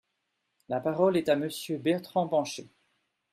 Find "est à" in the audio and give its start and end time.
1.15-1.35